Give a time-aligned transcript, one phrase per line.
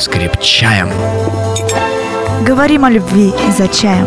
[0.00, 0.88] с крепчаем.
[2.46, 4.06] Говорим о любви за чаем.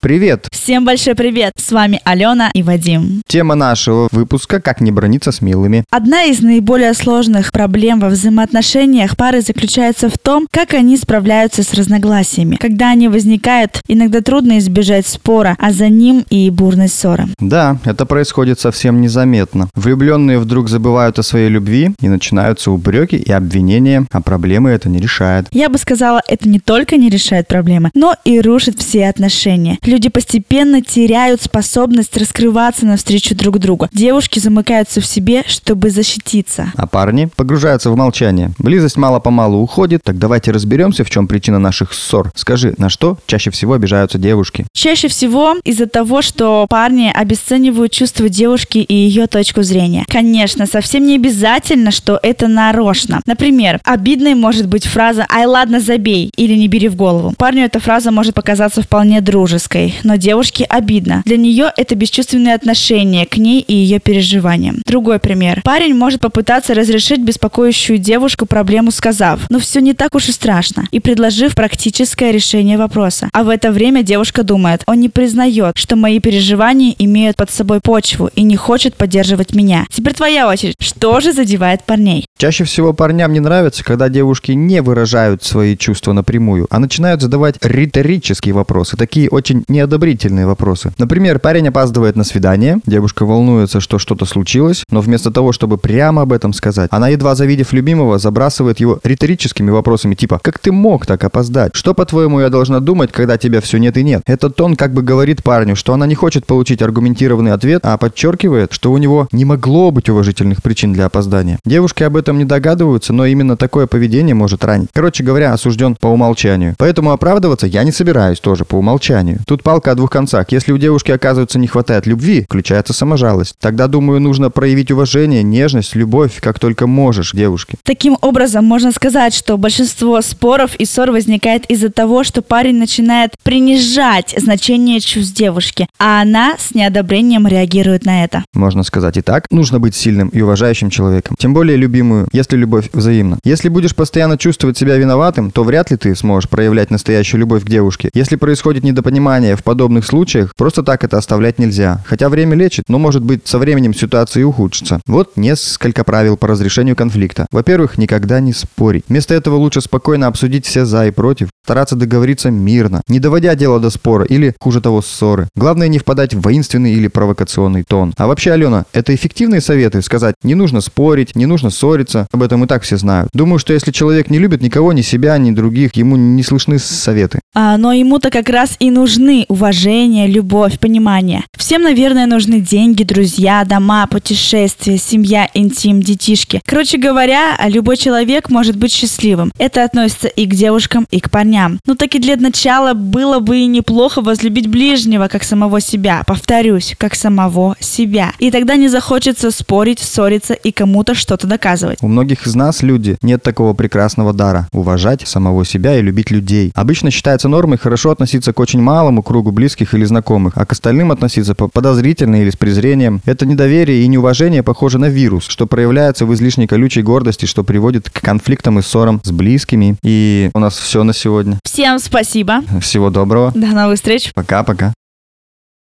[0.00, 0.49] Привет!
[0.62, 1.54] Всем большой привет!
[1.56, 3.22] С вами Алена и Вадим.
[3.26, 5.84] Тема нашего выпуска «Как не брониться с милыми».
[5.88, 11.72] Одна из наиболее сложных проблем во взаимоотношениях пары заключается в том, как они справляются с
[11.72, 12.56] разногласиями.
[12.56, 17.28] Когда они возникают, иногда трудно избежать спора, а за ним и бурной ссоры.
[17.38, 19.70] Да, это происходит совсем незаметно.
[19.74, 25.00] Влюбленные вдруг забывают о своей любви и начинаются упреки и обвинения, а проблемы это не
[25.00, 25.46] решает.
[25.52, 29.78] Я бы сказала, это не только не решает проблемы, но и рушит все отношения.
[29.86, 33.88] Люди постепенно теряют способность раскрываться навстречу друг другу.
[33.92, 36.72] Девушки замыкаются в себе, чтобы защититься.
[36.76, 38.52] А парни погружаются в молчание.
[38.58, 42.30] Близость мало-помалу уходит, так давайте разберемся, в чем причина наших ссор.
[42.34, 44.66] Скажи, на что чаще всего обижаются девушки?
[44.72, 50.04] Чаще всего из-за того, что парни обесценивают чувства девушки и ее точку зрения.
[50.08, 53.20] Конечно, совсем не обязательно, что это нарочно.
[53.26, 57.34] Например, обидной может быть фраза «Ай, ладно, забей» или «Не бери в голову».
[57.36, 61.22] Парню эта фраза может показаться вполне дружеской, но девушке обидно.
[61.26, 64.80] Для нее это бесчувственное отношение к ней и ее переживаниям.
[64.86, 65.60] Другой пример.
[65.64, 70.88] Парень может попытаться разрешить беспокоящую девушку проблему, сказав, ну все не так уж и страшно,
[70.92, 73.28] и предложив практическое решение вопроса.
[73.34, 77.80] А в это время девушка думает, он не признает, что мои переживания имеют под собой
[77.82, 79.84] почву и не хочет поддерживать меня.
[79.92, 80.76] Теперь твоя очередь.
[80.80, 82.24] Что же задевает парней?
[82.38, 87.56] Чаще всего парням не нравится, когда девушки не выражают свои чувства напрямую, а начинают задавать
[87.60, 90.92] риторические вопросы, такие очень неодобрительные вопросы.
[90.98, 96.22] Например, парень опаздывает на свидание, девушка волнуется, что что-то случилось, но вместо того, чтобы прямо
[96.22, 101.06] об этом сказать, она, едва завидев любимого, забрасывает его риторическими вопросами типа «Как ты мог
[101.06, 101.74] так опоздать?
[101.74, 105.02] Что, по-твоему, я должна думать, когда тебя все нет и нет?» Этот тон как бы
[105.02, 109.44] говорит парню, что она не хочет получить аргументированный ответ, а подчеркивает, что у него не
[109.44, 111.58] могло быть уважительных причин для опоздания.
[111.64, 114.88] Девушки об этом не догадываются, но именно такое поведение может ранить.
[114.92, 116.74] Короче говоря, осужден по умолчанию.
[116.78, 119.40] Поэтому оправдываться я не собираюсь тоже по умолчанию.
[119.46, 120.46] Тут палка о двух концах.
[120.50, 123.54] Если у девушки, оказывается, не хватает любви, включается саможалость.
[123.58, 127.78] Тогда, думаю, нужно проявить уважение, нежность, любовь, как только можешь девушке.
[127.84, 133.32] Таким образом, можно сказать, что большинство споров и ссор возникает из-за того, что парень начинает
[133.42, 138.44] принижать значение чувств девушки, а она с неодобрением реагирует на это.
[138.52, 139.46] Можно сказать и так.
[139.50, 141.34] Нужно быть сильным и уважающим человеком.
[141.38, 143.38] Тем более любимую, если любовь взаимна.
[143.42, 147.68] Если будешь постоянно чувствовать себя виноватым, то вряд ли ты сможешь проявлять настоящую любовь к
[147.68, 148.10] девушке.
[148.12, 152.04] Если происходит недопонимание, в подобных случаях просто так это оставлять нельзя.
[152.06, 155.00] Хотя время лечит, но может быть со временем ситуация и ухудшится.
[155.06, 157.46] Вот несколько правил по разрешению конфликта.
[157.50, 159.04] Во-первых, никогда не спорить.
[159.08, 163.80] Вместо этого лучше спокойно обсудить все за и против, стараться договориться мирно, не доводя дело
[163.80, 165.48] до спора или, хуже того, ссоры.
[165.56, 168.12] Главное не впадать в воинственный или провокационный тон.
[168.16, 172.64] А вообще, Алена, это эффективные советы сказать не нужно спорить, не нужно ссориться, об этом
[172.64, 173.30] и так все знают.
[173.32, 177.39] Думаю, что если человек не любит никого, ни себя, ни других, ему не слышны советы.
[177.54, 181.44] А, но ему-то как раз и нужны уважение, любовь, понимание.
[181.56, 186.62] Всем, наверное, нужны деньги, друзья, дома, путешествия, семья, интим, детишки.
[186.64, 189.52] Короче говоря, любой человек может быть счастливым.
[189.58, 191.80] Это относится и к девушкам, и к парням.
[191.86, 196.22] Но так и для начала было бы и неплохо возлюбить ближнего, как самого себя.
[196.26, 198.32] Повторюсь, как самого себя.
[198.38, 201.98] И тогда не захочется спорить, ссориться и кому-то что-то доказывать.
[202.00, 206.70] У многих из нас, люди, нет такого прекрасного дара– уважать самого себя и любить людей.
[206.74, 211.10] Обычно считается нормой хорошо относиться к очень малому кругу близких или знакомых, а к остальным
[211.10, 213.22] относиться подозрительно или с презрением.
[213.24, 218.10] Это недоверие и неуважение похоже на вирус, что проявляется в излишней колючей гордости, что приводит
[218.10, 219.96] к конфликтам и ссорам с близкими.
[220.02, 221.58] И у нас все на сегодня.
[221.64, 222.60] Всем спасибо.
[222.80, 223.52] Всего доброго.
[223.54, 224.32] До новых встреч.
[224.34, 224.92] Пока-пока.